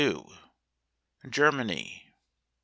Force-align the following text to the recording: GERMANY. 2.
GERMANY. 1.29 2.05
2. 2.07 2.11